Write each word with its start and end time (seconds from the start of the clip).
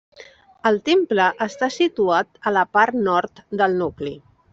El 0.69 0.77
temple 0.87 1.27
està 1.45 1.69
situat 1.75 2.39
a 2.49 2.57
la 2.57 2.63
part 2.79 2.97
nord 3.09 3.43
del 3.61 3.77
nucli. 3.83 4.15